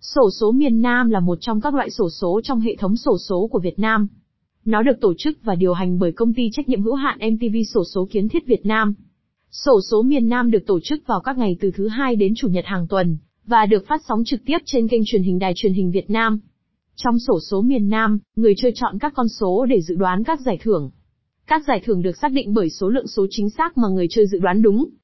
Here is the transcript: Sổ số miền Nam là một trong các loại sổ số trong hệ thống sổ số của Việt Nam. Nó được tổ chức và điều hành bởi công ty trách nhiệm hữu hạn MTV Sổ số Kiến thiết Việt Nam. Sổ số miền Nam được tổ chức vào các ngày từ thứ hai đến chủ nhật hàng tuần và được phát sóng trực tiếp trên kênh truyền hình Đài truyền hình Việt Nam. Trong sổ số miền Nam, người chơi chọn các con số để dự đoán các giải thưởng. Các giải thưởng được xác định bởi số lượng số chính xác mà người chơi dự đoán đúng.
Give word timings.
Sổ 0.00 0.30
số 0.40 0.52
miền 0.52 0.80
Nam 0.80 1.10
là 1.10 1.20
một 1.20 1.38
trong 1.40 1.60
các 1.60 1.74
loại 1.74 1.90
sổ 1.90 2.08
số 2.10 2.40
trong 2.44 2.60
hệ 2.60 2.76
thống 2.76 2.96
sổ 2.96 3.18
số 3.28 3.48
của 3.52 3.58
Việt 3.58 3.78
Nam. 3.78 4.08
Nó 4.64 4.82
được 4.82 5.00
tổ 5.00 5.14
chức 5.18 5.38
và 5.42 5.54
điều 5.54 5.72
hành 5.72 5.98
bởi 5.98 6.12
công 6.12 6.34
ty 6.34 6.50
trách 6.52 6.68
nhiệm 6.68 6.82
hữu 6.82 6.94
hạn 6.94 7.18
MTV 7.32 7.56
Sổ 7.74 7.84
số 7.94 8.08
Kiến 8.10 8.28
thiết 8.28 8.46
Việt 8.46 8.66
Nam. 8.66 8.94
Sổ 9.50 9.80
số 9.90 10.02
miền 10.02 10.28
Nam 10.28 10.50
được 10.50 10.66
tổ 10.66 10.80
chức 10.80 11.06
vào 11.06 11.20
các 11.20 11.38
ngày 11.38 11.56
từ 11.60 11.70
thứ 11.70 11.88
hai 11.88 12.16
đến 12.16 12.34
chủ 12.36 12.48
nhật 12.48 12.64
hàng 12.66 12.86
tuần 12.88 13.16
và 13.46 13.66
được 13.66 13.86
phát 13.86 14.00
sóng 14.08 14.22
trực 14.26 14.40
tiếp 14.46 14.58
trên 14.64 14.88
kênh 14.88 15.02
truyền 15.06 15.22
hình 15.22 15.38
Đài 15.38 15.52
truyền 15.56 15.72
hình 15.72 15.90
Việt 15.90 16.10
Nam. 16.10 16.40
Trong 16.96 17.18
sổ 17.18 17.38
số 17.50 17.62
miền 17.62 17.88
Nam, 17.88 18.18
người 18.36 18.54
chơi 18.56 18.72
chọn 18.74 18.98
các 18.98 19.12
con 19.16 19.28
số 19.28 19.66
để 19.68 19.80
dự 19.80 19.94
đoán 19.94 20.24
các 20.24 20.40
giải 20.40 20.58
thưởng. 20.62 20.90
Các 21.46 21.62
giải 21.66 21.82
thưởng 21.84 22.02
được 22.02 22.16
xác 22.16 22.32
định 22.32 22.54
bởi 22.54 22.70
số 22.70 22.88
lượng 22.88 23.06
số 23.06 23.26
chính 23.30 23.50
xác 23.50 23.78
mà 23.78 23.88
người 23.88 24.06
chơi 24.10 24.26
dự 24.26 24.38
đoán 24.38 24.62
đúng. 24.62 24.90